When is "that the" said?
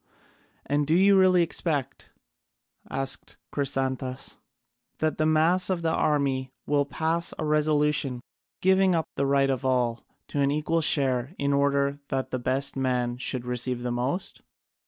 4.97-5.27, 12.07-12.39